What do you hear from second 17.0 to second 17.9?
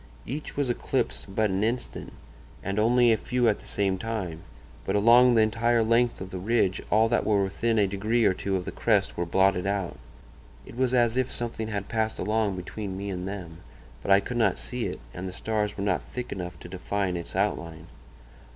its outline.